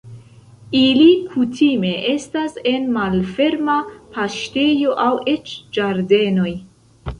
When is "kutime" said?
1.33-1.91